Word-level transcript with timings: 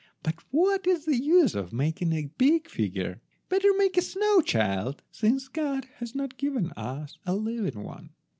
But 0.23 0.39
what 0.49 0.87
is 0.87 1.05
the 1.05 1.15
use 1.15 1.53
of 1.53 1.71
making 1.71 2.11
a 2.11 2.31
big 2.39 2.67
figure? 2.67 3.21
Better 3.49 3.67
make 3.77 3.97
a 3.97 4.01
snow 4.01 4.41
child, 4.41 5.03
since 5.11 5.47
God 5.47 5.85
has 5.97 6.15
not 6.15 6.39
given 6.39 6.71
us 6.71 7.19
a 7.23 7.35
living 7.35 7.83
one." 7.83 8.09